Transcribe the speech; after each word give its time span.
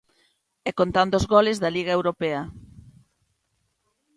E 0.69 0.71
contando 0.79 1.13
os 1.19 1.25
goles 1.33 1.57
da 1.63 1.73
Liga 1.77 1.95
Europea. 1.99 2.41